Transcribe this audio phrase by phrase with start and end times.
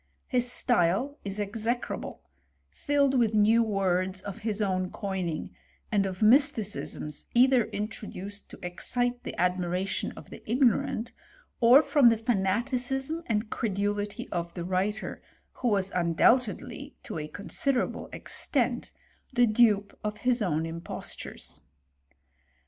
[0.25, 2.23] His style is execrable;
[2.71, 5.55] filled with new words of his own coining,
[5.91, 11.11] and of mysticismi either introduced to excite the admiration of the igno«* rant,
[11.59, 18.09] or from the fanaticism and credulity of the writer, who was undoubtedly, to a considerable
[18.11, 18.91] extent,
[19.31, 21.61] the dupe of his own impostures.